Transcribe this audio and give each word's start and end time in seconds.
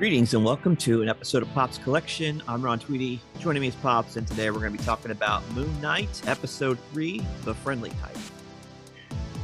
Greetings 0.00 0.32
and 0.32 0.42
welcome 0.42 0.76
to 0.76 1.02
an 1.02 1.10
episode 1.10 1.42
of 1.42 1.52
Pops 1.52 1.76
Collection. 1.76 2.42
I'm 2.48 2.62
Ron 2.62 2.78
Tweedy. 2.78 3.20
Joining 3.38 3.60
me 3.60 3.68
is 3.68 3.74
Pops, 3.74 4.16
and 4.16 4.26
today 4.26 4.50
we're 4.50 4.60
going 4.60 4.72
to 4.72 4.78
be 4.78 4.82
talking 4.82 5.10
about 5.10 5.46
Moon 5.50 5.78
Knight, 5.82 6.22
Episode 6.26 6.78
3 6.94 7.22
The 7.44 7.52
Friendly 7.52 7.90
Type. 7.90 8.16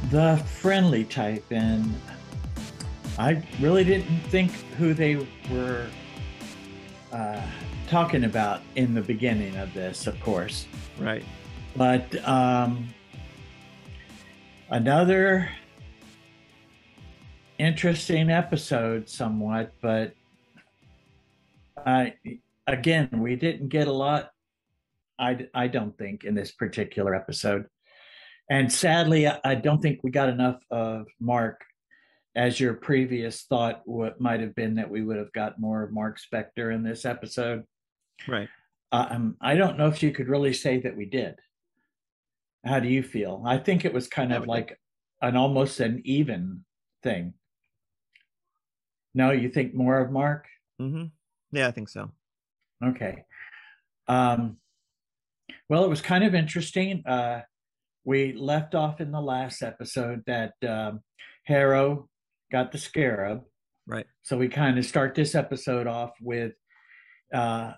The 0.09 0.37
friendly 0.37 1.03
type, 1.03 1.45
and 1.51 1.93
I 3.19 3.43
really 3.61 3.83
didn't 3.83 4.19
think 4.31 4.49
who 4.79 4.95
they 4.95 5.27
were 5.51 5.85
uh, 7.11 7.41
talking 7.87 8.23
about 8.23 8.61
in 8.75 8.95
the 8.95 9.01
beginning 9.03 9.55
of 9.57 9.71
this, 9.75 10.07
of 10.07 10.19
course. 10.21 10.65
Right. 10.97 11.23
But 11.75 12.27
um, 12.27 12.89
another 14.71 15.49
interesting 17.59 18.31
episode, 18.31 19.07
somewhat, 19.07 19.71
but 19.81 20.15
I 21.85 22.13
again, 22.65 23.09
we 23.13 23.35
didn't 23.35 23.69
get 23.69 23.87
a 23.87 23.93
lot. 23.93 24.31
I 25.19 25.47
I 25.53 25.67
don't 25.67 25.97
think 25.97 26.23
in 26.23 26.35
this 26.35 26.51
particular 26.51 27.15
episode, 27.15 27.65
and 28.49 28.71
sadly, 28.71 29.27
I 29.27 29.55
don't 29.55 29.81
think 29.81 30.01
we 30.03 30.11
got 30.11 30.29
enough 30.29 30.61
of 30.71 31.07
Mark. 31.19 31.61
As 32.35 32.59
your 32.59 32.75
previous 32.75 33.41
thought, 33.43 33.81
what 33.85 34.21
might 34.21 34.41
have 34.41 34.53
been 34.53 34.75
that 34.75 34.91
we 34.91 35.01
would 35.01 35.17
have 35.17 35.33
got 35.33 35.59
more 35.59 35.81
of 35.81 35.91
Mark 35.91 36.19
Spector 36.19 36.71
in 36.71 36.83
this 36.83 37.03
episode. 37.03 37.63
Right. 38.27 38.47
Um, 38.91 39.37
I 39.41 39.55
don't 39.55 39.77
know 39.77 39.87
if 39.87 40.03
you 40.03 40.11
could 40.11 40.27
really 40.27 40.53
say 40.53 40.79
that 40.81 40.95
we 40.95 41.05
did. 41.05 41.35
How 42.63 42.79
do 42.79 42.87
you 42.87 43.01
feel? 43.01 43.43
I 43.45 43.57
think 43.57 43.85
it 43.85 43.93
was 43.93 44.07
kind 44.07 44.31
of 44.31 44.45
like 44.45 44.79
an 45.21 45.35
almost 45.35 45.79
an 45.79 46.01
even 46.05 46.63
thing. 47.01 47.33
No, 49.13 49.31
you 49.31 49.49
think 49.49 49.73
more 49.73 49.99
of 49.99 50.11
Mark? 50.11 50.45
Mm-hmm. 50.79 51.05
Yeah, 51.51 51.67
I 51.67 51.71
think 51.71 51.89
so. 51.89 52.11
Okay. 52.83 53.23
Um, 54.07 54.57
well, 55.69 55.83
it 55.83 55.89
was 55.89 56.01
kind 56.01 56.23
of 56.23 56.35
interesting. 56.35 57.03
Uh, 57.05 57.41
we 58.05 58.33
left 58.33 58.75
off 58.75 59.01
in 59.01 59.11
the 59.11 59.21
last 59.21 59.61
episode 59.61 60.23
that 60.27 60.53
um, 60.67 61.01
Harrow 61.43 62.07
got 62.51 62.71
the 62.71 62.77
scarab. 62.77 63.41
Right. 63.85 64.05
So 64.21 64.37
we 64.37 64.47
kind 64.47 64.77
of 64.77 64.85
start 64.85 65.15
this 65.15 65.35
episode 65.35 65.87
off 65.87 66.11
with 66.21 66.53
uh, 67.33 67.73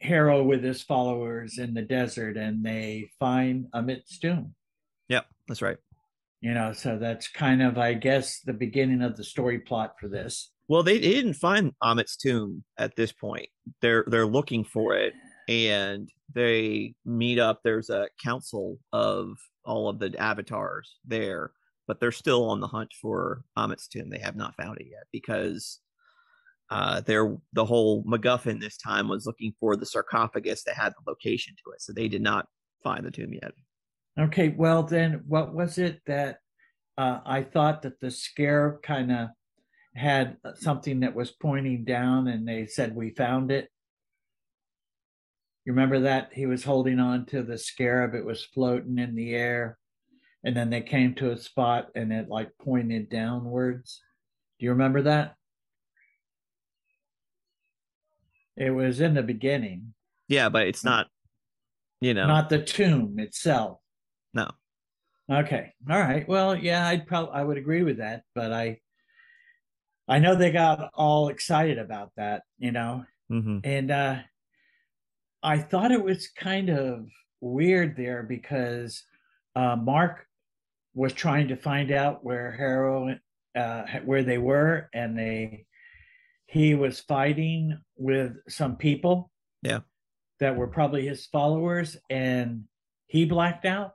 Harrow 0.00 0.42
with 0.42 0.62
his 0.62 0.82
followers 0.82 1.58
in 1.58 1.74
the 1.74 1.82
desert, 1.82 2.36
and 2.36 2.64
they 2.64 3.10
find 3.18 3.66
Ammit's 3.74 4.18
tomb. 4.18 4.54
Yep, 5.08 5.26
that's 5.48 5.62
right. 5.62 5.78
You 6.40 6.52
know, 6.52 6.72
so 6.72 6.98
that's 6.98 7.28
kind 7.28 7.62
of, 7.62 7.78
I 7.78 7.94
guess, 7.94 8.40
the 8.40 8.52
beginning 8.52 9.02
of 9.02 9.16
the 9.16 9.24
story 9.24 9.60
plot 9.60 9.94
for 9.98 10.08
this. 10.08 10.52
Well, 10.68 10.82
they, 10.82 10.98
they 10.98 11.12
didn't 11.12 11.34
find 11.34 11.72
Ammit's 11.82 12.16
tomb 12.16 12.64
at 12.78 12.96
this 12.96 13.12
point. 13.12 13.48
They're 13.80 14.04
they're 14.08 14.26
looking 14.26 14.64
for 14.64 14.96
it, 14.96 15.14
and 15.48 16.08
they 16.34 16.94
meet 17.04 17.38
up. 17.38 17.60
There's 17.62 17.90
a 17.90 18.08
council 18.22 18.78
of 18.92 19.36
all 19.64 19.88
of 19.88 19.98
the 19.98 20.14
avatars 20.18 20.96
there, 21.04 21.52
but 21.86 22.00
they're 22.00 22.12
still 22.12 22.48
on 22.50 22.60
the 22.60 22.66
hunt 22.66 22.92
for 23.00 23.42
Ammit's 23.56 23.88
tomb. 23.88 24.10
They 24.10 24.18
have 24.18 24.36
not 24.36 24.56
found 24.56 24.78
it 24.78 24.86
yet 24.90 25.04
because 25.12 25.80
uh, 26.70 27.00
they're 27.02 27.36
the 27.52 27.64
whole 27.64 28.02
MacGuffin 28.04 28.60
this 28.60 28.76
time 28.76 29.08
was 29.08 29.26
looking 29.26 29.52
for 29.60 29.76
the 29.76 29.86
sarcophagus 29.86 30.64
that 30.64 30.76
had 30.76 30.92
the 30.92 31.10
location 31.10 31.54
to 31.64 31.72
it. 31.72 31.80
So 31.80 31.92
they 31.92 32.08
did 32.08 32.22
not 32.22 32.46
find 32.82 33.06
the 33.06 33.10
tomb 33.10 33.32
yet. 33.32 33.52
Okay, 34.18 34.48
well 34.48 34.82
then, 34.82 35.22
what 35.28 35.54
was 35.54 35.78
it 35.78 36.00
that 36.06 36.38
uh, 36.98 37.20
I 37.24 37.42
thought 37.42 37.82
that 37.82 38.00
the 38.00 38.10
scare 38.10 38.80
kind 38.82 39.12
of 39.12 39.28
had 39.96 40.36
something 40.56 41.00
that 41.00 41.14
was 41.14 41.30
pointing 41.30 41.84
down, 41.84 42.28
and 42.28 42.46
they 42.46 42.66
said 42.66 42.94
we 42.94 43.10
found 43.10 43.50
it. 43.50 43.68
You 45.64 45.72
remember 45.72 46.00
that 46.00 46.30
he 46.32 46.46
was 46.46 46.64
holding 46.64 47.00
on 47.00 47.26
to 47.26 47.42
the 47.42 47.58
scarab; 47.58 48.14
it 48.14 48.24
was 48.24 48.44
floating 48.44 48.98
in 48.98 49.14
the 49.14 49.34
air, 49.34 49.78
and 50.44 50.56
then 50.56 50.70
they 50.70 50.82
came 50.82 51.14
to 51.14 51.32
a 51.32 51.38
spot, 51.38 51.88
and 51.94 52.12
it 52.12 52.28
like 52.28 52.50
pointed 52.62 53.08
downwards. 53.08 54.00
Do 54.58 54.66
you 54.66 54.72
remember 54.72 55.02
that? 55.02 55.34
It 58.56 58.70
was 58.70 59.00
in 59.00 59.14
the 59.14 59.22
beginning. 59.22 59.94
Yeah, 60.28 60.48
but 60.48 60.66
it's 60.66 60.84
not, 60.84 61.08
you 62.00 62.14
know, 62.14 62.26
not 62.26 62.48
the 62.48 62.62
tomb 62.62 63.18
itself. 63.18 63.78
No. 64.34 64.50
Okay. 65.30 65.72
All 65.90 65.98
right. 65.98 66.28
Well, 66.28 66.54
yeah, 66.54 66.86
I'd 66.86 67.06
probably 67.06 67.32
I 67.34 67.42
would 67.42 67.58
agree 67.58 67.82
with 67.82 67.98
that, 67.98 68.22
but 68.34 68.52
I 68.52 68.78
I 70.08 70.18
know 70.18 70.34
they 70.34 70.50
got 70.50 70.90
all 70.94 71.28
excited 71.28 71.78
about 71.78 72.12
that, 72.16 72.42
you 72.58 72.72
know. 72.72 73.04
Mm-hmm. 73.30 73.58
And 73.64 73.90
uh 73.90 74.16
I 75.42 75.58
thought 75.58 75.92
it 75.92 76.02
was 76.02 76.28
kind 76.28 76.70
of 76.70 77.06
weird 77.40 77.96
there 77.96 78.22
because 78.22 79.02
uh 79.54 79.76
Mark 79.76 80.26
was 80.94 81.12
trying 81.12 81.48
to 81.48 81.56
find 81.56 81.90
out 81.90 82.24
where 82.24 82.52
Harrow 82.52 83.16
uh 83.56 83.82
where 84.04 84.22
they 84.22 84.38
were 84.38 84.88
and 84.92 85.18
they 85.18 85.66
he 86.46 86.74
was 86.74 87.00
fighting 87.00 87.78
with 87.96 88.36
some 88.48 88.76
people 88.76 89.30
yeah 89.62 89.80
that 90.38 90.56
were 90.56 90.68
probably 90.68 91.06
his 91.06 91.26
followers 91.26 91.96
and 92.10 92.64
he 93.08 93.24
blacked 93.24 93.64
out 93.64 93.94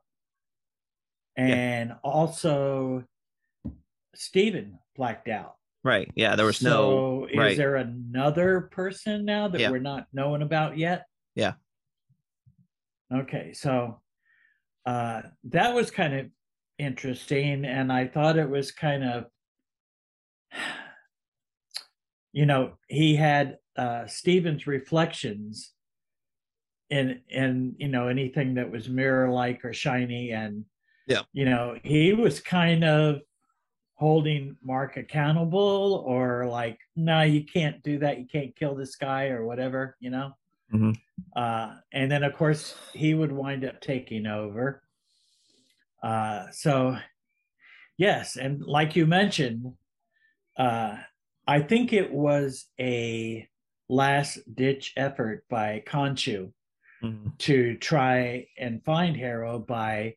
and 1.38 1.90
yeah. 1.90 1.96
also 2.04 3.04
Stephen 4.16 4.80
blacked 4.96 5.30
out. 5.30 5.56
Right. 5.84 6.12
Yeah. 6.16 6.36
There 6.36 6.46
was 6.46 6.58
so 6.58 6.70
no. 6.70 7.26
Is 7.28 7.38
right. 7.38 7.58
there 7.58 7.76
another 7.78 8.70
person 8.72 9.26
now 9.26 9.48
that 9.48 9.60
Yeah. 9.60 9.72
we're 9.72 9.80
not 9.80 10.08
knowing 10.14 10.42
about 10.42 10.78
yet? 10.78 11.06
Yeah. 11.36 11.54
Okay. 13.12 13.54
So 13.54 14.02
uh, 14.86 15.24
that 15.46 15.74
was 15.74 15.90
kind 15.92 16.14
of 16.14 16.28
interesting. 16.78 17.66
And 17.66 17.92
I 17.92 18.08
thought 18.08 18.38
it 18.38 18.50
was 18.50 18.72
kind 18.72 19.04
of, 19.04 19.26
you 22.32 22.46
know, 22.46 22.74
he 22.88 23.16
had 23.16 23.58
uh, 23.76 24.06
Stephen's 24.08 24.68
reflections 24.68 25.72
in, 26.90 27.22
in, 27.30 27.76
you 27.78 27.88
know, 27.88 28.08
anything 28.08 28.56
that 28.56 28.70
was 28.70 28.88
mirror 28.88 29.30
like 29.30 29.66
or 29.66 29.74
shiny. 29.74 30.32
And, 30.32 30.66
Yeah. 31.08 31.24
you 31.34 31.46
know, 31.46 31.78
he 31.84 32.14
was 32.14 32.40
kind 32.40 32.84
of 32.84 33.22
holding 34.02 34.58
Mark 34.64 34.98
accountable 34.98 36.04
or 36.08 36.48
like, 36.48 36.80
no, 36.96 37.22
you 37.22 37.46
can't 37.46 37.84
do 37.84 38.00
that. 38.00 38.18
You 38.18 38.26
can't 38.26 38.56
kill 38.56 38.74
this 38.74 38.96
guy 38.96 39.28
or 39.28 39.46
whatever, 39.46 39.96
you 40.00 40.10
know? 40.10 40.32
Mhm. 40.74 41.00
Uh, 41.36 41.76
and 41.94 42.12
then, 42.12 42.24
of 42.24 42.34
course, 42.34 42.76
he 42.94 43.14
would 43.14 43.32
wind 43.32 43.64
up 43.64 43.80
taking 43.80 44.26
over. 44.26 44.82
Uh, 46.02 46.50
so, 46.50 46.98
yes. 47.96 48.38
And 48.38 48.64
like 48.66 48.96
you 48.96 49.06
mentioned, 49.06 49.72
uh, 50.58 50.98
I 51.48 51.62
think 51.62 51.94
it 51.94 52.12
was 52.12 52.66
a 52.80 53.48
last 53.88 54.40
ditch 54.56 54.94
effort 54.98 55.46
by 55.48 55.84
Khonshu 55.86 56.52
Mhm. 57.04 57.38
to 57.38 57.78
try 57.78 58.48
and 58.58 58.84
find 58.84 59.16
Harrow 59.16 59.60
by 59.60 60.16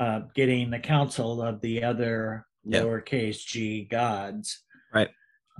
uh, 0.00 0.22
getting 0.34 0.70
the 0.70 0.80
council 0.80 1.40
of 1.42 1.60
the 1.60 1.84
other 1.84 2.44
Yeah. 2.64 2.80
lowercase 2.82 3.44
g 3.44 3.84
gods. 3.84 4.62
Right. 4.92 5.08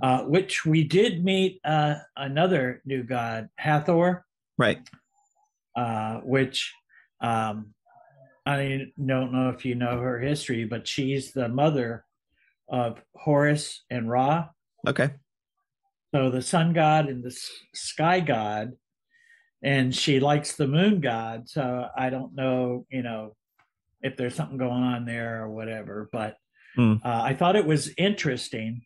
Uh, 0.01 0.23
which 0.23 0.65
we 0.65 0.83
did 0.83 1.23
meet 1.23 1.59
uh, 1.63 1.95
another 2.17 2.81
new 2.85 3.03
god, 3.03 3.49
Hathor, 3.57 4.25
Right. 4.57 4.79
uh, 5.75 6.17
which 6.21 6.73
um, 7.21 7.73
I 8.45 8.87
don't 8.97 9.31
know 9.31 9.49
if 9.49 9.63
you 9.63 9.75
know 9.75 9.99
her 9.99 10.19
history, 10.19 10.65
but 10.65 10.87
she's 10.87 11.31
the 11.33 11.47
mother 11.47 12.05
of 12.67 12.99
Horus 13.15 13.83
and 13.91 14.09
Ra. 14.09 14.49
Okay. 14.87 15.11
So 16.15 16.31
the 16.31 16.41
sun 16.41 16.73
god 16.73 17.07
and 17.07 17.23
the 17.23 17.37
sky 17.73 18.19
god, 18.21 18.71
and 19.61 19.95
she 19.95 20.19
likes 20.19 20.55
the 20.55 20.67
moon 20.67 20.99
god. 20.99 21.47
So 21.47 21.87
I 21.95 22.09
don't 22.09 22.33
know, 22.33 22.85
you 22.89 23.03
know, 23.03 23.35
if 24.01 24.17
there's 24.17 24.33
something 24.35 24.57
going 24.57 24.81
on 24.83 25.05
there 25.05 25.43
or 25.43 25.49
whatever. 25.51 26.09
But 26.11 26.37
Hmm. 26.75 26.93
uh, 27.03 27.21
I 27.23 27.33
thought 27.33 27.55
it 27.55 27.65
was 27.65 27.93
interesting 27.97 28.81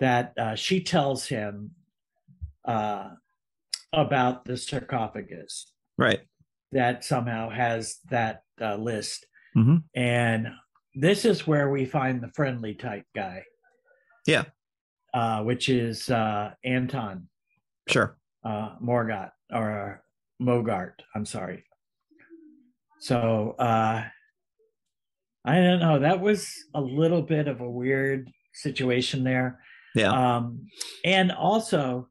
that 0.00 0.32
uh, 0.38 0.54
she 0.54 0.82
tells 0.82 1.26
him 1.26 1.72
uh, 2.64 3.10
about 3.92 4.44
the 4.44 4.56
sarcophagus 4.56 5.72
Right. 5.98 6.20
that 6.72 7.04
somehow 7.04 7.50
has 7.50 7.98
that 8.10 8.42
uh, 8.60 8.76
list. 8.76 9.26
Mhm. 9.56 9.84
And 9.94 10.48
this 10.94 11.24
is 11.24 11.46
where 11.46 11.70
we 11.70 11.84
find 11.86 12.20
the 12.22 12.30
friendly 12.34 12.74
type 12.74 13.04
guy. 13.14 13.44
Yeah. 14.26 14.44
Uh, 15.14 15.42
which 15.44 15.68
is 15.68 16.10
uh, 16.10 16.52
Anton 16.64 17.28
Sure. 17.88 18.18
uh, 18.44 18.76
Morgott 18.82 19.30
or 19.52 20.02
Mogart. 20.42 20.94
I'm 21.14 21.24
sorry. 21.24 21.64
So 22.98 23.54
uh, 23.58 24.04
I 25.46 25.56
don't 25.56 25.80
know. 25.80 26.00
That 26.00 26.20
was 26.20 26.52
a 26.74 26.80
little 26.80 27.22
bit 27.22 27.48
of 27.48 27.60
a 27.60 27.70
weird 27.70 28.30
situation 28.52 29.22
there. 29.24 29.60
Yeah. 29.94 30.10
Um, 30.10 30.66
and 31.04 31.32
also 31.32 32.08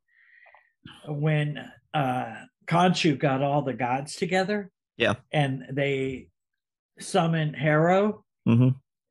when 1.08 1.60
uh 1.94 2.34
Khonshu 2.68 3.20
got 3.20 3.44
all 3.44 3.62
the 3.62 3.74
gods 3.74 4.16
together. 4.16 4.72
Yeah. 4.98 5.16
And 5.32 5.64
they 5.72 6.30
summoned 7.00 7.56
Harrow, 7.56 8.24
hmm 8.46 8.70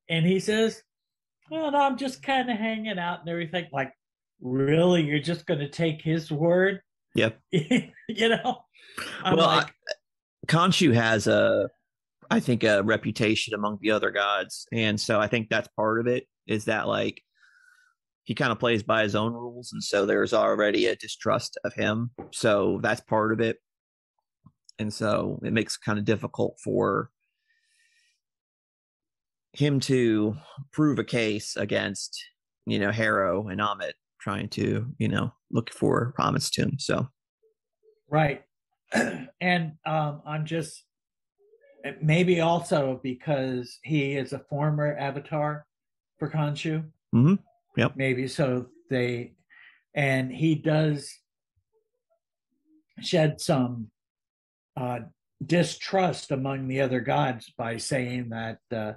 and 0.08 0.26
he 0.26 0.40
says, 0.40 0.82
Well, 1.50 1.70
no, 1.70 1.78
I'm 1.78 1.96
just 1.96 2.22
kind 2.22 2.50
of 2.50 2.56
hanging 2.56 2.98
out 2.98 3.20
and 3.20 3.28
everything. 3.28 3.66
Like, 3.72 3.92
really? 4.40 5.02
You're 5.02 5.20
just 5.20 5.46
gonna 5.46 5.68
take 5.68 6.02
his 6.02 6.30
word? 6.30 6.80
Yep. 7.14 7.38
you 7.50 7.88
know? 8.08 8.64
I'm 9.22 9.36
well, 9.36 9.46
like, 9.46 9.66
I, 9.66 10.46
Khonshu 10.46 10.94
has 10.94 11.26
a, 11.26 11.68
I 12.30 12.40
think, 12.40 12.64
a 12.64 12.82
reputation 12.82 13.54
among 13.54 13.78
the 13.80 13.90
other 13.90 14.10
gods, 14.10 14.66
and 14.72 15.00
so 15.00 15.20
I 15.20 15.26
think 15.26 15.48
that's 15.48 15.68
part 15.76 16.00
of 16.00 16.06
it. 16.06 16.26
Is 16.46 16.66
that 16.66 16.88
like 16.88 17.22
he 18.24 18.34
kind 18.34 18.52
of 18.52 18.58
plays 18.58 18.82
by 18.82 19.02
his 19.02 19.14
own 19.14 19.32
rules, 19.32 19.72
and 19.72 19.82
so 19.82 20.06
there's 20.06 20.32
already 20.32 20.86
a 20.86 20.96
distrust 20.96 21.58
of 21.64 21.74
him. 21.74 22.10
So 22.32 22.80
that's 22.82 23.00
part 23.00 23.32
of 23.32 23.40
it, 23.40 23.58
and 24.78 24.92
so 24.92 25.40
it 25.44 25.52
makes 25.52 25.76
kind 25.76 25.98
of 25.98 26.04
difficult 26.04 26.58
for 26.62 27.10
him 29.52 29.78
to 29.78 30.36
prove 30.72 30.98
a 30.98 31.04
case 31.04 31.56
against 31.56 32.22
you 32.66 32.78
know 32.78 32.90
Harrow 32.90 33.48
and 33.48 33.60
Ammit 33.60 33.92
trying 34.20 34.48
to 34.50 34.86
you 34.98 35.08
know 35.08 35.32
look 35.50 35.70
for 35.72 36.14
Ammit's 36.18 36.50
tomb. 36.50 36.78
So 36.78 37.08
Right. 38.08 38.44
and 39.40 39.72
um, 39.84 40.22
I'm 40.26 40.46
just 40.46 40.84
maybe 42.00 42.40
also 42.40 43.00
because 43.02 43.78
he 43.82 44.14
is 44.14 44.32
a 44.32 44.38
former 44.50 44.96
avatar 44.96 45.66
for 46.18 46.30
Khonshu. 46.30 46.84
Mhm. 47.14 47.38
Yep. 47.76 47.96
Maybe 47.96 48.28
so 48.28 48.66
they 48.90 49.34
and 49.94 50.32
he 50.32 50.54
does 50.54 51.18
shed 53.00 53.40
some 53.40 53.90
uh, 54.76 55.00
distrust 55.44 56.30
among 56.30 56.68
the 56.68 56.80
other 56.80 57.00
gods 57.00 57.52
by 57.56 57.76
saying 57.76 58.30
that 58.30 58.58
uh, 58.72 58.92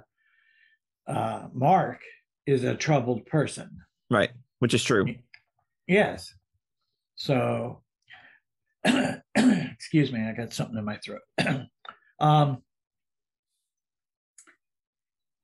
uh, 1.06 1.48
Mark 1.52 2.00
is 2.46 2.64
a 2.64 2.74
troubled 2.74 3.26
person. 3.26 3.70
right, 4.10 4.30
which 4.60 4.74
is 4.74 4.82
true. 4.82 5.14
Yes. 5.86 6.34
So, 7.16 7.82
excuse 9.34 10.12
me, 10.12 10.20
I 10.22 10.32
got 10.32 10.52
something 10.52 10.76
in 10.78 10.84
my 10.84 10.98
throat. 10.98 11.22
um, 12.20 12.62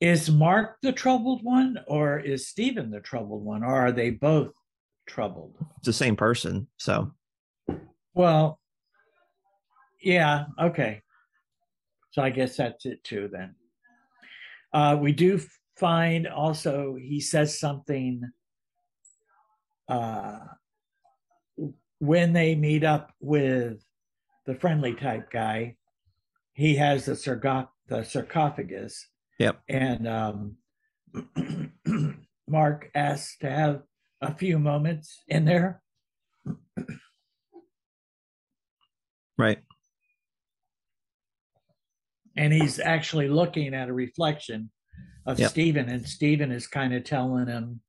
is 0.05 0.31
Mark 0.31 0.77
the 0.83 0.93
troubled 0.93 1.43
one, 1.43 1.79
or 1.87 2.19
is 2.19 2.47
Stephen 2.47 2.91
the 2.91 3.01
troubled 3.01 3.43
one, 3.43 3.65
or 3.65 3.75
are 3.75 3.91
they 3.91 4.11
both 4.11 4.53
troubled? 5.07 5.57
It's 5.79 5.87
the 5.87 5.95
same 5.95 6.15
person. 6.15 6.67
So 6.77 7.11
Well, 8.13 8.61
yeah, 10.03 10.45
okay. 10.61 11.01
So 12.11 12.21
I 12.21 12.29
guess 12.29 12.59
that's 12.59 12.85
it 12.85 13.03
too 13.03 13.31
then. 13.33 13.55
Uh, 14.75 14.99
we 15.01 15.13
do 15.13 15.41
find 15.79 16.29
also 16.29 16.97
he 17.01 17.19
says 17.19 17.59
something 17.59 18.31
uh, 19.89 20.41
when 22.01 22.35
they 22.35 22.55
meet 22.55 22.85
up 22.85 23.11
with 23.21 23.83
the 24.45 24.55
friendly 24.55 24.95
type 24.95 25.31
guy. 25.31 25.77
He 26.53 26.75
has 26.75 27.07
the, 27.07 27.69
the 27.89 28.05
sarcophagus. 28.05 29.09
Yep. 29.39 29.61
And 29.69 30.09
um, 30.09 30.57
Mark 32.49 32.91
asks 32.95 33.37
to 33.39 33.51
have 33.51 33.83
a 34.21 34.35
few 34.35 34.59
moments 34.59 35.23
in 35.29 35.45
there. 35.45 35.83
right, 39.39 39.59
and 42.37 42.53
he's 42.53 42.79
actually 42.79 43.29
looking 43.29 43.75
at 43.75 43.89
a 43.89 43.93
reflection 43.93 44.71
of 45.27 45.39
Yep. 45.39 45.51
Stephen, 45.51 45.89
and 45.89 46.07
Stephen 46.07 46.53
is 46.53 46.67
kind 46.67 46.95
of 46.95 47.05
telling 47.05 47.47
him 47.47 47.81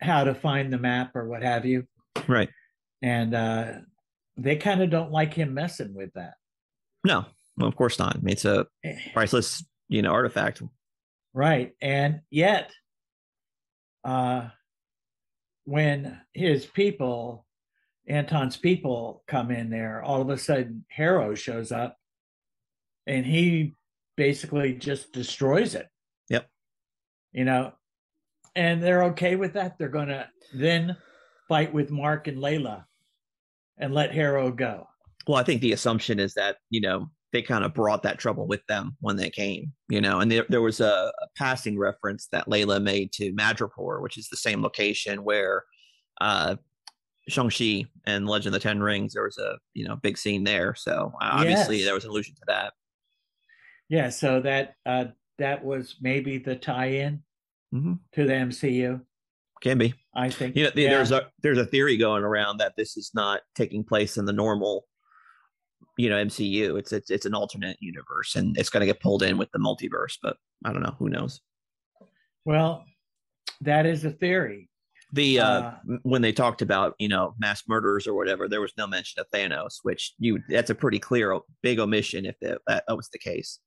how 0.00 0.24
to 0.24 0.34
find 0.34 0.72
the 0.72 0.78
map 0.78 1.14
or 1.14 1.28
what 1.28 1.42
have 1.42 1.64
you. 1.66 1.84
right. 2.26 2.48
And 3.02 3.34
uh, 3.34 3.72
they 4.36 4.56
kind 4.56 4.82
of 4.82 4.90
don't 4.90 5.10
like 5.10 5.34
him 5.34 5.54
messing 5.54 5.92
with 5.94 6.12
that. 6.14 6.34
No, 7.04 7.26
well, 7.56 7.68
of 7.68 7.76
course 7.76 7.98
not. 7.98 8.16
I 8.16 8.20
mean, 8.20 8.32
it's 8.32 8.44
a 8.44 8.66
priceless, 9.12 9.64
you 9.88 10.02
know, 10.02 10.12
artifact. 10.12 10.62
Right. 11.34 11.72
And 11.80 12.20
yet, 12.30 12.70
uh, 14.04 14.48
when 15.64 16.20
his 16.32 16.66
people, 16.66 17.46
Anton's 18.06 18.56
people, 18.56 19.22
come 19.26 19.50
in 19.50 19.70
there, 19.70 20.02
all 20.02 20.20
of 20.20 20.28
a 20.28 20.38
sudden 20.38 20.84
Harrow 20.88 21.34
shows 21.34 21.72
up 21.72 21.96
and 23.06 23.24
he 23.24 23.74
basically 24.16 24.74
just 24.74 25.12
destroys 25.12 25.74
it. 25.74 25.88
Yep. 26.28 26.48
You 27.32 27.44
know, 27.44 27.72
and 28.54 28.82
they're 28.82 29.04
okay 29.04 29.36
with 29.36 29.54
that. 29.54 29.78
They're 29.78 29.88
going 29.88 30.08
to 30.08 30.28
then 30.54 30.96
fight 31.48 31.72
with 31.72 31.90
Mark 31.90 32.28
and 32.28 32.38
Layla 32.38 32.84
and 33.78 33.94
let 33.94 34.12
Harrow 34.12 34.50
go. 34.50 34.88
Well, 35.26 35.38
I 35.38 35.44
think 35.44 35.60
the 35.60 35.72
assumption 35.72 36.18
is 36.18 36.34
that 36.34 36.56
you 36.70 36.80
know 36.80 37.10
they 37.32 37.42
kind 37.42 37.64
of 37.64 37.72
brought 37.74 38.02
that 38.02 38.18
trouble 38.18 38.46
with 38.46 38.64
them 38.66 38.96
when 39.00 39.16
they 39.16 39.30
came. 39.30 39.72
You 39.88 40.00
know, 40.00 40.20
and 40.20 40.30
there 40.30 40.46
there 40.48 40.60
was 40.62 40.80
a, 40.80 41.12
a 41.22 41.26
passing 41.36 41.78
reference 41.78 42.28
that 42.32 42.46
Layla 42.48 42.82
made 42.82 43.12
to 43.12 43.32
Madripoor, 43.34 44.02
which 44.02 44.16
is 44.18 44.28
the 44.28 44.36
same 44.36 44.62
location 44.62 45.24
where 45.24 45.64
uh 46.20 46.56
Shang-Chi 47.28 47.84
and 48.04 48.26
Legend 48.28 48.54
of 48.54 48.60
the 48.60 48.68
Ten 48.68 48.80
Rings, 48.80 49.14
there 49.14 49.22
was 49.24 49.38
a 49.38 49.56
you 49.74 49.86
know 49.86 49.96
big 49.96 50.18
scene 50.18 50.44
there. 50.44 50.74
So 50.74 51.12
uh, 51.22 51.30
obviously 51.32 51.76
Yes. 51.78 51.84
there 51.86 51.94
was 51.94 52.04
an 52.04 52.10
allusion 52.10 52.34
to 52.36 52.42
that. 52.48 52.72
Yeah. 53.88 54.08
So 54.10 54.40
that, 54.40 54.74
uh, 54.86 55.06
that 55.38 55.64
was 55.64 55.96
maybe 56.00 56.38
the 56.38 56.56
tie 56.56 56.86
in 56.86 57.22
Mhm. 57.74 57.98
to 58.12 58.24
the 58.26 58.32
MCU, 58.34 59.00
Can 59.62 59.78
be. 59.78 59.94
I 60.14 60.28
think. 60.30 60.56
You 60.56 60.64
know, 60.64 60.70
Yeah. 60.74 60.90
there's 60.90 61.10
a 61.12 61.30
there's 61.42 61.58
a 61.58 61.64
theory 61.66 61.96
going 61.96 62.22
around 62.24 62.58
that 62.58 62.74
this 62.76 62.96
is 62.96 63.12
not 63.14 63.40
taking 63.54 63.84
place 63.84 64.16
in 64.16 64.24
the 64.24 64.32
normal, 64.32 64.86
you 65.98 66.08
know, 66.08 66.16
MCU. 66.16 66.78
It's 66.78 66.92
it's 66.92 67.10
it's 67.10 67.26
an 67.26 67.34
alternate 67.34 67.76
universe, 67.80 68.36
and 68.36 68.56
it's 68.58 68.70
going 68.70 68.80
to 68.80 68.86
get 68.86 69.00
pulled 69.00 69.22
in 69.22 69.38
with 69.38 69.50
the 69.52 69.58
multiverse. 69.58 70.16
But 70.22 70.36
I 70.64 70.72
don't 70.72 70.82
know. 70.82 70.94
Who 70.98 71.08
knows? 71.08 71.40
Well, 72.44 72.84
that 73.60 73.86
is 73.86 74.04
a 74.04 74.10
theory. 74.10 74.68
The 75.12 75.40
uh, 75.40 75.60
Uh, 75.60 75.74
when 76.02 76.22
they 76.22 76.32
talked 76.32 76.62
about 76.62 76.94
you 76.98 77.08
know 77.08 77.34
mass 77.38 77.62
murderers 77.68 78.06
or 78.06 78.14
whatever, 78.14 78.48
there 78.48 78.60
was 78.62 78.72
no 78.78 78.86
mention 78.86 79.20
of 79.20 79.26
Thanos, 79.30 79.76
which 79.82 80.14
you 80.18 80.40
that's 80.48 80.70
a 80.70 80.74
pretty 80.74 80.98
clear 80.98 81.38
big 81.62 81.78
omission 81.78 82.24
if 82.24 82.36
that, 82.40 82.62
that 82.66 82.96
was 82.96 83.08
the 83.10 83.18
case. 83.18 83.60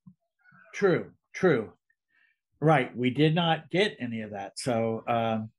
True, 0.74 1.12
true. 1.32 1.72
Right. 2.60 2.94
We 2.96 3.10
did 3.10 3.34
not 3.34 3.70
get 3.70 3.96
any 4.00 4.22
of 4.22 4.30
that. 4.32 4.58
So 4.58 5.04
um 5.06 5.50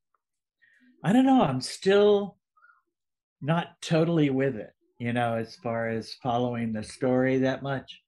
I 1.02 1.12
don't 1.12 1.24
know. 1.24 1.42
I'm 1.42 1.60
still 1.60 2.36
not 3.40 3.80
totally 3.80 4.30
with 4.30 4.56
it, 4.56 4.72
you 4.98 5.12
know, 5.12 5.34
as 5.36 5.54
far 5.56 5.88
as 5.88 6.14
following 6.22 6.72
the 6.72 6.82
story 6.82 7.38
that 7.38 7.62
much. 7.62 8.00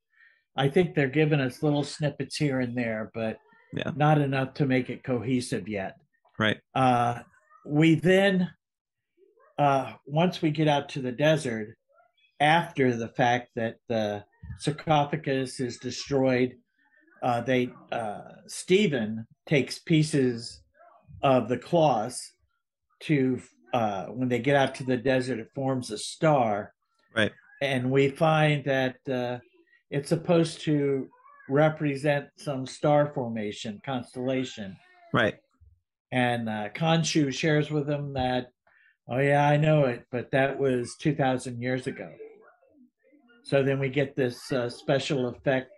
I 0.57 0.69
think 0.69 0.95
they're 0.95 1.09
giving 1.09 1.41
us 1.41 1.63
little 1.63 1.85
snippets 1.85 2.37
here 2.37 2.61
and 2.61 2.77
there, 2.77 3.11
but 3.15 3.39
Yeah. 3.73 3.93
not 3.95 4.21
enough 4.21 4.55
to 4.55 4.67
make 4.67 4.91
it 4.91 5.05
cohesive 5.05 5.69
yet. 5.69 5.97
Right. 6.39 6.61
Uh, 6.75 7.23
we 7.65 7.95
then, 7.95 8.51
uh, 9.59 9.95
once 10.07 10.43
we 10.43 10.51
get 10.51 10.67
out 10.67 10.89
to 10.91 11.03
the 11.03 11.13
desert, 11.13 11.77
after 12.41 12.97
the 12.97 13.09
fact 13.09 13.51
that 13.55 13.77
the 13.89 14.25
sarcophagus 14.59 15.61
is 15.61 15.79
destroyed, 15.79 16.57
uh, 17.23 17.43
they 17.43 17.71
uh, 17.93 18.23
Stephen 18.47 19.27
takes 19.47 19.79
pieces 19.79 20.63
of 21.23 21.49
the 21.49 21.59
cloth 21.59 22.19
to 23.01 23.41
uh, 23.73 24.07
when 24.07 24.29
they 24.29 24.41
get 24.41 24.57
out 24.57 24.75
to 24.75 24.85
the 24.85 24.97
desert, 24.97 25.39
it 25.39 25.51
forms 25.55 25.91
a 25.91 25.99
star, 25.99 26.73
Right. 27.17 27.33
and 27.61 27.91
we 27.91 28.09
find 28.09 28.65
that 28.65 28.97
uh, 29.09 29.39
it's 29.91 30.09
supposed 30.09 30.61
to 30.63 31.09
represent 31.49 32.29
some 32.37 32.67
star 32.67 33.13
formation, 33.13 33.81
constellation. 33.85 34.77
Right. 35.13 35.35
And 36.13 36.49
uh, 36.49 36.69
Khonshu 36.75 37.33
shares 37.33 37.71
with 37.71 37.89
him 37.89 38.13
that, 38.15 38.51
oh 39.09 39.19
yeah, 39.19 39.49
I 39.49 39.57
know 39.57 39.85
it, 39.85 40.05
but 40.11 40.31
that 40.31 40.59
was 40.59 40.97
two 41.01 41.15
thousand 41.15 41.61
years 41.61 41.87
ago. 41.87 42.11
So 43.43 43.63
then 43.63 43.79
we 43.81 43.89
get 43.89 44.15
this 44.15 44.53
uh, 44.53 44.69
special 44.71 45.29
effect 45.29 45.71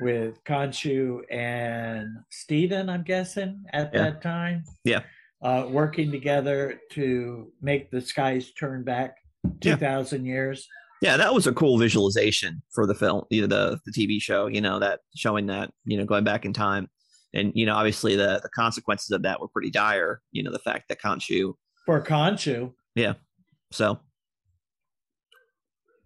with 0.00 0.42
Khonshu 0.44 1.20
and 1.30 2.08
Stephen, 2.30 2.88
I'm 2.88 3.02
guessing, 3.02 3.64
at 3.72 3.92
Yeah. 3.92 4.02
that 4.04 4.22
time. 4.22 4.64
Yeah. 4.84 5.00
Uh, 5.42 5.66
working 5.70 6.10
together 6.10 6.80
to 6.92 7.52
make 7.60 7.90
the 7.90 8.00
skies 8.00 8.52
turn 8.52 8.84
back 8.84 9.16
two 9.60 9.76
Yeah. 9.80 10.02
years. 10.16 10.66
Yeah, 11.00 11.16
that 11.16 11.32
was 11.32 11.46
a 11.46 11.52
cool 11.52 11.78
visualization 11.78 12.60
for 12.74 12.84
the 12.86 12.94
film, 12.94 13.24
you 13.30 13.40
know, 13.42 13.46
the 13.46 13.78
the 13.86 13.92
TV 13.92 14.20
show, 14.20 14.46
you 14.48 14.60
know, 14.60 14.78
that 14.80 15.00
showing 15.14 15.46
that, 15.46 15.70
you 15.84 15.96
know, 15.96 16.04
going 16.04 16.24
back 16.24 16.44
in 16.44 16.52
time. 16.52 16.88
and 17.34 17.52
you 17.54 17.66
know, 17.66 17.74
obviously 17.76 18.16
the 18.16 18.40
the 18.42 18.48
consequences 18.48 19.10
of 19.10 19.22
that 19.22 19.38
were 19.40 19.48
pretty 19.48 19.70
dire. 19.70 20.20
You 20.32 20.42
know, 20.42 20.50
the 20.50 20.58
fact 20.58 20.88
that 20.88 21.00
Khonshu 21.00 21.54
for 21.86 22.02
Khonshu. 22.02 22.72
Yeah. 22.94 23.14
So. 23.70 24.00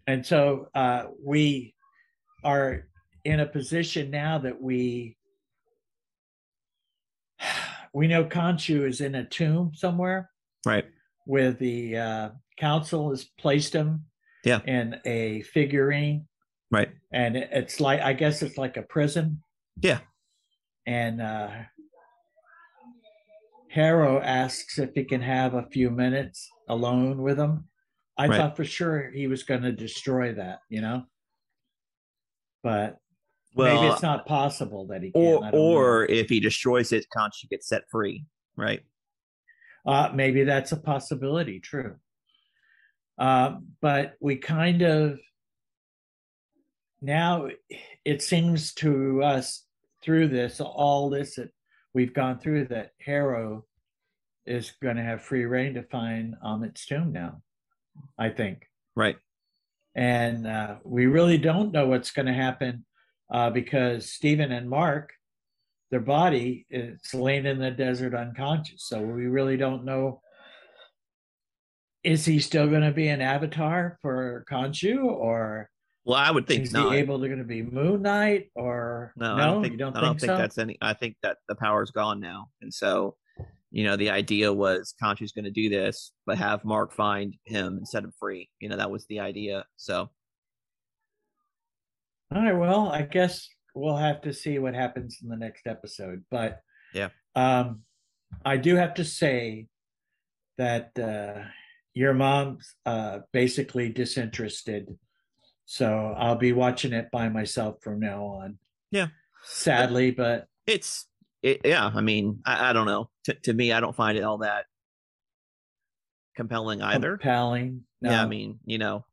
And 0.07 0.27
so 0.27 0.69
uh, 0.75 1.05
we 1.25 1.75
are 2.43 2.89
in 3.25 3.39
a 3.41 3.47
position 3.47 4.11
now 4.11 4.39
that 4.39 4.61
we 4.61 5.17
we 7.95 8.09
know 8.09 8.25
Khonshu 8.25 8.87
is 8.87 9.01
in 9.01 9.15
a 9.15 9.25
tomb 9.25 9.73
somewhere. 9.75 10.31
Right. 10.67 10.87
With 11.27 11.59
the 11.59 11.97
uh, 11.97 12.29
council 12.59 13.11
has 13.11 13.25
placed 13.39 13.75
him. 13.75 14.05
Yeah. 14.45 14.61
In 14.67 14.97
a 15.05 15.43
figurine. 15.43 16.27
Right. 16.71 16.91
And 17.13 17.37
it's 17.37 17.81
like 17.81 18.01
I 18.01 18.13
guess 18.13 18.43
it's 18.43 18.59
like 18.59 18.77
a 18.77 18.83
prison. 18.83 19.43
Yeah. 19.81 20.01
And 20.87 21.21
uh 21.21 21.51
Harrow 23.71 24.21
asks 24.21 24.79
if 24.79 24.91
he 24.95 25.05
can 25.05 25.23
have 25.23 25.55
a 25.55 25.67
few 25.73 25.91
minutes 25.91 26.51
alone 26.69 27.23
with 27.23 27.39
him. 27.39 27.69
I 28.19 28.27
right. 28.27 28.37
thought 28.37 28.57
for 28.57 28.65
sure 28.65 29.11
he 29.11 29.27
was 29.27 29.45
going 29.45 29.63
to 29.63 29.73
destroy 29.73 30.35
that, 30.35 30.59
you 30.69 30.83
know. 30.83 31.05
But 32.63 32.99
well, 33.55 33.75
maybe 33.75 33.93
it's 33.93 34.03
not 34.03 34.27
possible 34.27 34.87
that 34.89 35.03
he 35.03 35.11
can. 35.11 35.23
Or, 35.23 35.51
or 35.53 36.05
if 36.07 36.29
he 36.29 36.39
destroys 36.39 36.93
it, 36.93 37.07
Khonshu 37.17 37.49
gets 37.51 37.69
set 37.69 37.83
free, 37.91 38.27
right? 38.57 38.83
Uh, 39.87 40.11
maybe 40.15 40.45
that's 40.45 40.73
a 40.73 40.77
possibility. 40.77 41.59
True. 41.59 41.97
Uh, 43.19 43.57
but 43.81 44.15
we 44.21 44.37
kind 44.37 44.83
of 44.83 45.19
now 47.01 47.49
it 48.05 48.23
seems 48.23 48.73
to 48.75 49.23
us 49.23 49.65
through 50.03 50.29
this 50.29 50.61
all 50.61 51.11
this 51.11 51.37
that 51.37 51.51
we've 51.95 52.15
gone 52.15 52.39
through 52.39 52.67
that 52.67 52.93
Harrow 53.05 53.65
is 54.47 54.73
going 54.83 54.97
to 54.97 55.03
have 55.03 55.23
free 55.23 55.45
reign 55.45 55.75
to 55.75 55.83
find 55.83 56.35
Ammit's 56.45 56.87
tomb 56.87 57.13
now. 57.13 57.43
I 58.19 58.31
think. 58.31 58.67
Right. 58.97 59.17
And 59.95 60.47
uh, 60.47 60.77
we 60.85 61.07
really 61.07 61.39
don't 61.39 61.73
know 61.73 61.87
what's 61.87 62.11
going 62.11 62.27
to 62.27 62.33
happen 62.33 62.85
uh, 63.33 63.51
because 63.51 64.11
Stephen 64.11 64.53
and 64.53 64.69
Mark, 64.69 65.13
their 65.91 66.01
body 66.01 66.67
is 66.71 67.13
laying 67.13 67.45
in 67.45 67.59
the 67.59 67.71
desert 67.71 68.15
unconscious. 68.15 68.85
So 68.85 69.01
we 69.01 69.27
really 69.27 69.57
don't 69.57 69.85
know. 69.85 70.22
Is 72.05 72.25
he 72.25 72.39
still 72.41 72.69
going 72.69 72.83
to 72.83 72.91
be 72.91 73.09
an 73.09 73.21
avatar 73.21 73.99
for 74.03 74.45
Khonshu 74.51 75.05
or? 75.05 75.69
Well, 76.05 76.19
I 76.19 76.33
would 76.33 76.49
think 76.49 76.65
is 76.65 76.73
not. 76.73 76.93
he 76.93 76.99
able 76.99 77.21
to 77.21 77.29
going 77.29 77.39
to 77.39 77.45
be 77.45 77.63
Moon 77.63 78.03
Knight 78.03 78.51
or 78.57 79.13
no? 79.17 79.37
no 79.37 79.43
I 79.43 79.47
don't 79.47 79.63
think. 79.63 79.79
Don't 79.79 79.97
I 79.97 80.01
don't 80.01 80.11
think, 80.11 80.21
think 80.21 80.31
so? 80.33 80.37
that's 80.37 80.59
any. 80.59 80.77
I 80.81 80.95
think 80.95 81.17
that 81.23 81.37
the 81.49 81.55
power's 81.55 81.93
gone 81.93 82.19
now, 82.19 82.49
and 82.61 82.75
so 82.75 83.15
you 83.73 83.85
know, 83.85 83.97
the 83.97 84.11
idea 84.11 84.53
was 84.53 84.95
Khonshu's 85.03 85.33
going 85.33 85.47
to 85.47 85.51
do 85.51 85.71
this, 85.71 86.13
but 86.27 86.37
have 86.37 86.63
Mark 86.63 86.93
find 86.93 87.35
him 87.47 87.79
and 87.79 87.89
set 87.89 88.05
him 88.05 88.13
free. 88.21 88.51
You 88.61 88.69
know, 88.69 88.77
that 88.77 88.91
was 88.91 89.07
the 89.07 89.21
idea. 89.21 89.65
So, 89.77 90.11
all 92.35 92.43
right. 92.43 92.53
Well, 92.53 92.91
I 92.93 93.03
guess 93.03 93.49
we'll 93.75 93.97
have 93.97 94.21
to 94.23 94.35
see 94.35 94.59
what 94.59 94.75
happens 94.75 95.19
in 95.23 95.31
the 95.31 95.37
next 95.37 95.67
episode. 95.67 96.23
But 96.31 96.61
yeah, 96.93 97.09
um, 97.35 97.81
I 98.45 98.59
do 98.59 98.77
have 98.77 98.93
to 98.95 99.07
say 99.07 99.69
that 100.59 100.91
uh, 100.99 101.49
your 101.95 102.15
mom's 102.15 102.75
uh, 102.87 103.21
basically 103.33 103.89
disinterested. 103.89 104.89
So 105.65 106.15
I'll 106.17 106.37
be 106.37 106.53
watching 106.53 106.93
it 106.93 107.11
by 107.13 107.29
myself 107.29 107.77
from 107.83 108.01
now 108.01 108.25
on. 108.25 108.59
Yeah. 108.91 109.09
Sadly, 109.45 110.11
but 110.11 110.47
it's 110.67 111.07
it, 111.43 111.63
yeah, 111.65 111.91
I 111.93 112.01
mean, 112.01 112.41
I, 112.47 112.71
I 112.71 112.73
don't 112.73 112.87
know. 112.87 113.11
T- 113.25 113.35
to 113.45 113.53
me, 113.53 113.73
I 113.73 113.81
don't 113.81 113.97
find 113.97 114.17
it 114.17 114.23
all 114.23 114.39
that 114.39 114.67
compelling 116.37 116.83
either. 116.83 117.17
Compelling. 117.17 117.83
No. 118.01 118.11
Yeah, 118.11 118.23
I 118.23 118.27
mean, 118.27 118.61
you 118.65 118.79
know, 118.79 119.05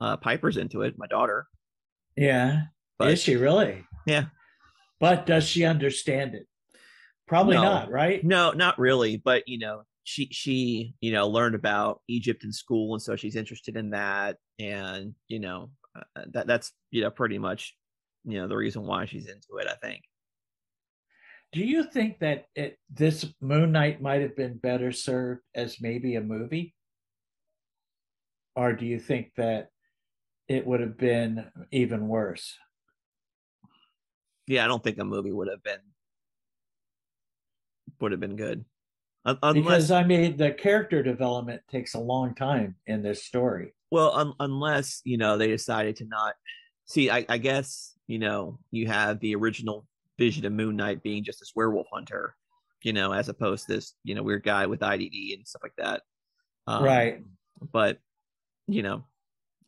uh, 0.00 0.16
Piper's 0.16 0.56
into 0.56 0.82
it. 0.82 0.98
My 0.98 1.06
daughter. 1.06 1.46
Yeah. 2.16 2.62
But, 2.98 3.12
Is 3.12 3.22
she 3.22 3.36
really? 3.36 3.84
Yeah. 4.06 4.26
But 5.00 5.26
does 5.26 5.44
she 5.44 5.64
understand 5.64 6.34
it? 6.34 6.46
Probably 7.26 7.56
no. 7.56 7.62
not, 7.62 7.90
right? 7.90 8.22
No, 8.22 8.52
not 8.52 8.78
really. 8.78 9.16
But 9.16 9.48
you 9.48 9.58
know, 9.58 9.84
she 10.04 10.28
she 10.30 10.94
you 11.00 11.12
know 11.12 11.28
learned 11.28 11.54
about 11.54 12.00
Egypt 12.08 12.44
in 12.44 12.52
school, 12.52 12.94
and 12.94 13.02
so 13.02 13.16
she's 13.16 13.36
interested 13.36 13.76
in 13.76 13.90
that. 13.90 14.36
And 14.58 15.14
you 15.28 15.40
know, 15.40 15.70
uh, 15.96 16.24
that 16.32 16.46
that's 16.46 16.72
you 16.90 17.02
know 17.02 17.10
pretty 17.10 17.38
much 17.38 17.76
you 18.24 18.38
know 18.38 18.48
the 18.48 18.56
reason 18.56 18.82
why 18.82 19.06
she's 19.06 19.26
into 19.26 19.58
it. 19.60 19.68
I 19.68 19.74
think. 19.74 20.02
Do 21.52 21.60
you 21.60 21.84
think 21.84 22.20
that 22.20 22.46
it, 22.54 22.78
this 22.90 23.26
Moon 23.42 23.72
Knight 23.72 24.00
might 24.00 24.22
have 24.22 24.34
been 24.34 24.56
better 24.56 24.90
served 24.90 25.42
as 25.54 25.82
maybe 25.82 26.16
a 26.16 26.22
movie? 26.22 26.74
Or 28.56 28.72
do 28.72 28.86
you 28.86 28.98
think 28.98 29.32
that 29.36 29.68
it 30.48 30.66
would 30.66 30.80
have 30.80 30.96
been 30.96 31.44
even 31.70 32.08
worse? 32.08 32.56
Yeah, 34.46 34.64
I 34.64 34.68
don't 34.68 34.82
think 34.82 34.98
a 34.98 35.04
movie 35.04 35.32
would 35.32 35.48
have 35.48 35.62
been 35.62 35.80
would 38.00 38.12
have 38.12 38.20
been 38.20 38.36
good. 38.36 38.64
Unless, 39.24 39.54
because 39.54 39.90
I 39.90 40.02
mean, 40.02 40.36
the 40.36 40.50
character 40.50 41.02
development 41.02 41.62
takes 41.70 41.94
a 41.94 42.00
long 42.00 42.34
time 42.34 42.74
in 42.86 43.02
this 43.02 43.24
story. 43.24 43.72
Well, 43.90 44.12
un- 44.14 44.34
unless 44.40 45.00
you 45.04 45.16
know 45.16 45.38
they 45.38 45.48
decided 45.48 45.96
to 45.96 46.06
not 46.06 46.34
see, 46.86 47.10
I, 47.10 47.24
I 47.28 47.38
guess 47.38 47.94
you 48.08 48.18
know 48.18 48.58
you 48.72 48.88
have 48.88 49.20
the 49.20 49.36
original 49.36 49.86
vision 50.18 50.44
of 50.44 50.52
Moon 50.52 50.76
Knight 50.76 51.02
being 51.02 51.24
just 51.24 51.40
this 51.40 51.52
werewolf 51.54 51.86
hunter, 51.92 52.34
you 52.82 52.92
know, 52.92 53.12
as 53.12 53.28
opposed 53.28 53.66
to 53.66 53.74
this, 53.74 53.94
you 54.04 54.14
know, 54.14 54.22
weird 54.22 54.44
guy 54.44 54.66
with 54.66 54.80
IDD 54.80 55.34
and 55.34 55.46
stuff 55.46 55.62
like 55.62 55.76
that. 55.78 56.02
Um, 56.66 56.84
right. 56.84 57.22
But, 57.72 57.98
you 58.66 58.82
know, 58.82 59.04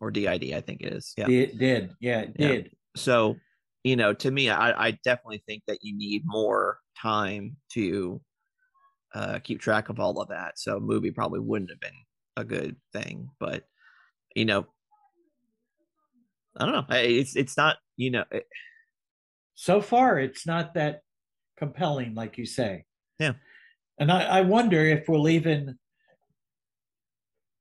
or 0.00 0.10
DID, 0.10 0.52
I 0.54 0.60
think 0.60 0.80
it 0.82 0.92
is. 0.92 1.12
Yeah. 1.16 1.28
It 1.28 1.58
did. 1.58 1.90
Yeah, 2.00 2.20
it 2.20 2.36
yeah. 2.38 2.48
did. 2.48 2.70
So, 2.96 3.36
you 3.82 3.96
know, 3.96 4.14
to 4.14 4.30
me, 4.30 4.50
I, 4.50 4.88
I 4.88 4.90
definitely 5.04 5.42
think 5.46 5.62
that 5.66 5.78
you 5.82 5.96
need 5.96 6.22
more 6.24 6.78
time 7.00 7.56
to 7.72 8.20
uh, 9.14 9.38
keep 9.38 9.60
track 9.60 9.88
of 9.88 10.00
all 10.00 10.20
of 10.20 10.28
that. 10.28 10.58
So, 10.58 10.80
movie 10.80 11.10
probably 11.10 11.40
wouldn't 11.40 11.70
have 11.70 11.80
been 11.80 11.90
a 12.36 12.44
good 12.44 12.76
thing. 12.92 13.30
But, 13.38 13.64
you 14.34 14.44
know, 14.44 14.66
I 16.56 16.66
don't 16.66 16.74
know. 16.74 16.96
It's 16.96 17.36
it's 17.36 17.56
not 17.56 17.76
you 17.96 18.10
know. 18.10 18.24
It, 18.30 18.46
so 19.54 19.80
far 19.80 20.18
it's 20.18 20.46
not 20.46 20.74
that 20.74 21.00
compelling 21.56 22.14
like 22.14 22.36
you 22.36 22.46
say 22.46 22.84
yeah 23.20 23.32
and 23.98 24.10
i, 24.10 24.22
I 24.22 24.40
wonder 24.40 24.84
if 24.84 25.08
we'll 25.08 25.28
even 25.28 25.78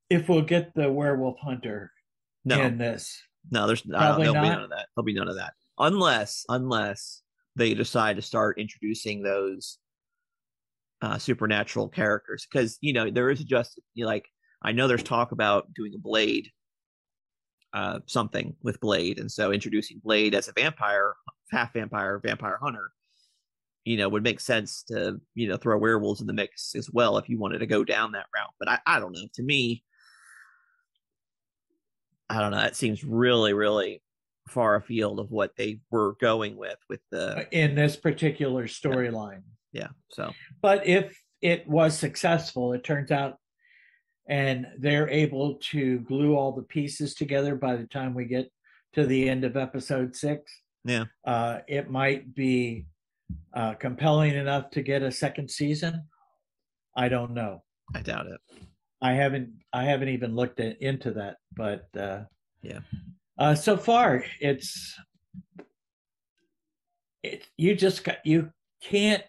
if 0.10 0.28
we'll 0.28 0.42
get 0.42 0.74
the 0.74 0.92
werewolf 0.92 1.38
hunter 1.40 1.92
no. 2.44 2.62
in 2.62 2.78
this 2.78 3.22
no 3.52 3.68
there's 3.68 3.82
Probably 3.82 4.24
there'll 4.24 4.36
not. 4.36 4.44
be 4.44 4.50
none 4.50 4.64
of 4.64 4.70
that 4.72 4.88
there'll 4.96 5.06
be 5.06 5.14
none 5.14 5.30
of 5.30 5.36
that 5.36 5.54
unless 5.78 6.46
unless 6.50 7.22
they 7.56 7.76
decide 7.76 8.16
to 8.16 8.22
start 8.22 8.60
introducing 8.60 9.22
those 9.22 9.78
uh, 11.04 11.18
supernatural 11.20 11.88
characters 11.88 12.48
because 12.52 12.78
you 12.82 12.94
know 12.94 13.12
there 13.12 13.30
is 13.30 13.44
just 13.44 13.80
you 13.94 14.04
know, 14.04 14.10
like 14.10 14.26
i 14.64 14.72
know 14.72 14.88
there's 14.88 15.04
talk 15.04 15.32
about 15.32 15.72
doing 15.76 15.92
a 15.96 16.00
blade 16.00 16.50
uh, 17.74 18.00
something 18.06 18.56
with 18.62 18.80
blade 18.80 19.20
and 19.20 19.32
so 19.32 19.52
introducing 19.52 20.00
blade 20.04 20.34
as 20.36 20.48
a 20.48 20.54
vampire 20.54 21.14
half 21.54 21.74
vampire, 21.74 22.20
vampire 22.20 22.58
hunter, 22.62 22.92
you 23.86 23.98
know, 23.98 24.10
would 24.10 24.24
make 24.24 24.40
sense 24.40 24.84
to, 24.84 25.20
you 25.36 25.48
know, 25.48 25.58
throw 25.58 25.78
werewolves 25.78 26.22
in 26.22 26.28
the 26.28 26.34
mix 26.34 26.76
as 26.76 26.90
well 26.92 27.18
if 27.18 27.30
you 27.30 27.40
wanted 27.40 27.60
to 27.60 27.66
go 27.66 27.84
down 27.84 28.12
that 28.14 28.26
route. 28.36 28.54
But 28.60 28.70
I, 28.70 28.80
I 28.86 29.00
don't 29.00 29.14
know. 29.14 29.28
To 29.36 29.44
me, 29.44 29.84
I 32.30 32.40
don't 32.40 32.52
know. 32.52 32.64
It 32.64 32.76
seems 32.76 33.04
really, 33.04 33.54
really 33.54 34.02
far 34.50 34.76
afield 34.76 35.20
of 35.20 35.32
what 35.32 35.56
they 35.56 35.80
were 35.90 36.18
going 36.20 36.58
with 36.58 36.78
with 36.90 37.00
the 37.12 37.38
uh, 37.38 37.44
in 37.52 37.76
this 37.76 37.96
particular 37.96 38.68
storyline. 38.68 39.44
Yeah. 39.74 39.90
So, 40.10 40.32
but 40.62 40.88
if 40.88 41.20
it 41.42 41.68
was 41.68 41.98
successful, 41.98 42.72
it 42.74 42.86
turns 42.86 43.12
out, 43.12 43.38
and 44.30 44.68
they're 44.80 45.10
able 45.10 45.56
to 45.72 46.00
glue 46.00 46.38
all 46.38 46.54
the 46.54 46.62
pieces 46.62 47.14
together 47.14 47.56
by 47.56 47.76
the 47.76 47.88
time 47.88 48.14
we 48.14 48.26
get 48.26 48.50
to 48.94 49.06
the 49.06 49.28
end 49.28 49.44
of 49.44 49.58
episode 49.58 50.16
six 50.16 50.64
yeah. 50.86 51.06
Uh, 51.26 51.60
it 51.68 51.90
might 51.90 52.36
be 52.36 52.86
uh, 53.54 53.74
compelling 53.76 54.36
enough 54.36 54.70
to 54.72 54.82
get 54.82 55.02
a 55.02 55.12
second 55.12 55.50
season. 55.50 56.08
I 56.96 57.10
don't 57.10 57.32
know. 57.32 57.64
I 57.96 58.02
doubt 58.02 58.28
it. 58.28 58.40
I 59.02 59.14
haven't. 59.14 59.52
I 59.72 59.84
haven't 59.84 60.10
even 60.10 60.36
looked 60.36 60.60
at, 60.60 60.82
into 60.82 61.12
that, 61.12 61.38
but 61.56 61.88
uh, 61.98 62.24
yeah. 62.62 62.80
Uh, 63.38 63.56
so 63.56 63.76
far, 63.76 64.24
it's 64.40 64.98
it. 67.24 67.48
You 67.58 67.76
just 67.76 68.04
got. 68.04 68.18
You 68.26 68.52
can't 68.82 69.24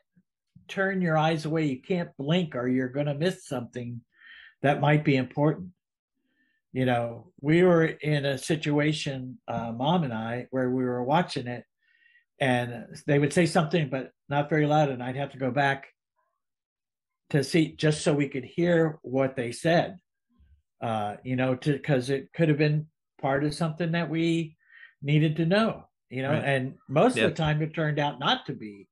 turn 0.68 1.00
your 1.00 1.16
eyes 1.16 1.44
away. 1.44 1.66
You 1.66 1.80
can't 1.80 2.16
blink, 2.16 2.54
or 2.54 2.68
you're 2.68 2.88
going 2.88 3.06
to 3.06 3.14
miss 3.14 3.47
something 3.47 4.00
that 4.62 4.80
might 4.80 5.04
be 5.04 5.16
important 5.16 5.71
you 6.75 6.85
know, 6.87 7.30
we 7.40 7.62
were 7.62 7.85
in 7.85 8.25
a 8.25 8.37
situation, 8.37 9.38
uh, 9.47 9.71
mom 9.71 10.02
and 10.02 10.12
I, 10.12 10.49
where 10.50 10.68
we 10.68 10.83
were 10.83 11.04
watching 11.04 11.47
it, 11.47 11.64
and 12.40 12.87
they 13.06 13.21
would 13.21 13.33
say 13.33 13.47
something, 13.47 13.88
but 13.88 14.11
not 14.28 14.50
very 14.50 14.66
loud, 14.66 14.88
and 14.88 15.00
I'd 15.00 15.14
have 15.14 15.30
to 15.30 15.38
go 15.38 15.52
back 15.52 15.87
to 17.30 17.44
see 17.44 17.76
just 17.76 18.02
so 18.02 18.12
we 18.12 18.28
could 18.28 18.44
hear 18.44 18.99
what 19.02 19.37
they 19.37 19.52
said. 19.52 19.99
Uh, 20.80 21.14
you 21.23 21.37
know, 21.37 21.54
to 21.54 21.75
because 21.75 22.11
it 22.11 22.33
could 22.35 22.49
have 22.49 22.59
been 22.59 22.88
part 23.23 23.44
of 23.44 23.54
something 23.54 23.92
that 23.92 24.11
we 24.11 24.56
needed 25.00 25.37
to 25.37 25.47
know. 25.47 25.85
You 26.11 26.23
know, 26.23 26.33
Right. 26.33 26.44
and 26.44 26.75
most 26.88 27.16
Yeah. 27.16 27.26
of 27.26 27.30
the 27.30 27.37
time 27.37 27.62
it 27.62 27.73
turned 27.73 28.00
out 28.00 28.18
not 28.18 28.47
to 28.47 28.52
be. 28.52 28.88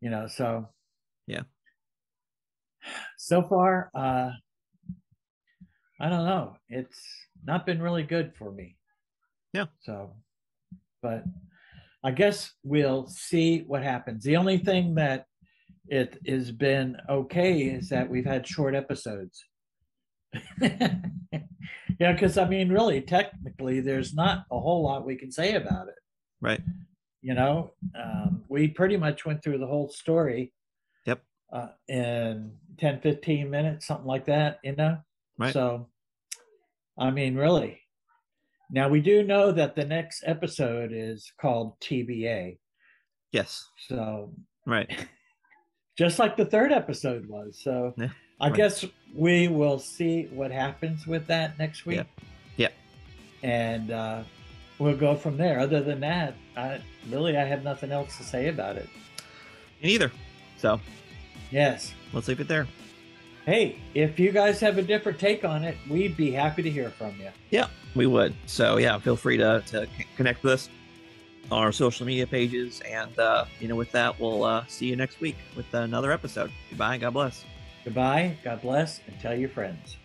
You 0.00 0.08
know, 0.08 0.26
so 0.26 0.70
Yeah. 1.26 1.42
So 3.16 3.42
far, 3.42 3.90
uh, 3.94 4.30
I 6.00 6.08
don't 6.08 6.26
know. 6.26 6.56
It's 6.68 7.00
not 7.44 7.66
been 7.66 7.80
really 7.80 8.02
good 8.02 8.32
for 8.36 8.52
me. 8.52 8.76
Yeah. 9.52 9.66
So, 9.82 10.12
but 11.02 11.24
I 12.02 12.10
guess 12.10 12.52
we'll 12.62 13.06
see 13.06 13.60
what 13.66 13.82
happens. 13.82 14.24
The 14.24 14.36
only 14.36 14.58
thing 14.58 14.94
that 14.96 15.26
it 15.88 16.18
has 16.26 16.50
been 16.50 16.96
okay 17.08 17.62
is 17.62 17.88
that 17.88 18.08
we've 18.08 18.26
had 18.26 18.46
short 18.46 18.74
episodes. 18.74 19.44
yeah, 20.60 22.12
because 22.12 22.36
I 22.36 22.48
mean, 22.48 22.70
really, 22.70 23.00
technically, 23.00 23.80
there's 23.80 24.14
not 24.14 24.44
a 24.50 24.58
whole 24.58 24.82
lot 24.82 25.06
we 25.06 25.16
can 25.16 25.30
say 25.30 25.54
about 25.54 25.88
it. 25.88 25.94
Right. 26.40 26.60
You 27.22 27.34
know, 27.34 27.72
um, 27.94 28.44
we 28.48 28.68
pretty 28.68 28.96
much 28.96 29.24
went 29.24 29.42
through 29.42 29.58
the 29.58 29.66
whole 29.66 29.88
story. 29.88 30.52
Uh, 31.54 31.68
in 31.88 32.52
10, 32.78 33.00
15 33.00 33.48
minutes, 33.48 33.86
something 33.86 34.06
like 34.06 34.26
that, 34.26 34.58
you 34.64 34.74
know? 34.74 34.98
Right. 35.38 35.52
So, 35.52 35.88
I 36.98 37.10
mean, 37.10 37.36
really. 37.36 37.80
Now, 38.70 38.88
we 38.88 39.00
do 39.00 39.22
know 39.22 39.52
that 39.52 39.76
the 39.76 39.84
next 39.84 40.24
episode 40.26 40.90
is 40.92 41.32
called 41.40 41.78
TBA. 41.80 42.58
Yes. 43.30 43.64
So, 43.88 44.32
Right. 44.66 45.06
just 45.96 46.18
like 46.18 46.36
the 46.36 46.44
third 46.44 46.72
episode 46.72 47.26
was. 47.28 47.60
So, 47.62 47.94
Yeah, 47.96 48.08
I 48.40 48.48
right. 48.48 48.56
guess 48.56 48.84
we 49.14 49.46
will 49.48 49.78
see 49.78 50.24
what 50.32 50.50
happens 50.50 51.06
with 51.06 51.26
that 51.28 51.58
next 51.58 51.86
week. 51.86 51.98
Yeah. 51.98 52.04
Yep. 52.56 52.72
And 53.44 53.90
uh, 53.92 54.22
we'll 54.78 54.96
go 54.96 55.14
from 55.14 55.36
there. 55.36 55.60
Other 55.60 55.82
than 55.82 56.00
that, 56.00 56.34
I, 56.56 56.80
really, 57.10 57.36
I 57.36 57.44
have 57.44 57.62
nothing 57.62 57.92
else 57.92 58.16
to 58.16 58.24
say 58.24 58.48
about 58.48 58.76
it. 58.76 58.88
Me 59.82 59.90
neither. 59.90 60.10
So 60.56 60.80
Yes. 61.50 61.92
let's 62.12 62.28
leave 62.28 62.40
it 62.40 62.48
there. 62.48 62.66
Hey, 63.46 63.76
if 63.94 64.18
you 64.18 64.32
guys 64.32 64.58
have 64.60 64.78
a 64.78 64.82
different 64.82 65.18
take 65.18 65.44
on 65.44 65.64
it, 65.64 65.76
we'd 65.90 66.16
be 66.16 66.30
happy 66.30 66.62
to 66.62 66.70
hear 66.70 66.88
from 66.90 67.14
you. 67.20 67.28
Yeah, 67.50 67.66
we 67.94 68.06
would. 68.06 68.34
So 68.46 68.78
yeah, 68.78 68.98
feel 68.98 69.16
free 69.16 69.36
to, 69.36 69.62
to 69.66 69.86
connect 70.16 70.42
with 70.42 70.54
us 70.54 70.68
on 71.52 71.62
our 71.62 71.72
social 71.72 72.06
media 72.06 72.26
pages. 72.26 72.80
And 72.88 73.18
uh, 73.18 73.44
you 73.60 73.68
know, 73.68 73.76
with 73.76 73.92
that, 73.92 74.18
we'll 74.18 74.44
uh, 74.44 74.64
see 74.66 74.86
you 74.86 74.96
next 74.96 75.20
week 75.20 75.36
with 75.56 75.72
another 75.74 76.10
episode. 76.10 76.50
Goodbye. 76.70 76.96
God 76.96 77.12
bless. 77.12 77.44
Goodbye. 77.84 78.36
God 78.42 78.62
bless, 78.62 79.00
and 79.06 79.20
tell 79.20 79.34
your 79.34 79.50
friends. 79.50 79.98